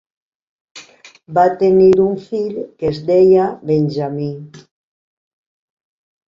[1.37, 4.31] Va tenir un fill que es deia Benjamí.